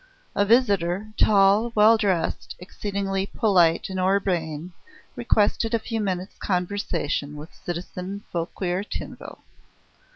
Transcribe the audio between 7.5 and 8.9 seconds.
citizen Fouquier